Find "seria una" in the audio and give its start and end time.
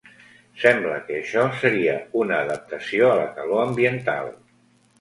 1.65-2.41